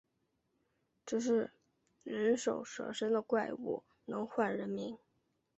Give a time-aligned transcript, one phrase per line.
[1.05, 1.51] 这是
[2.03, 4.97] 人首蛇身的怪物，能唤人名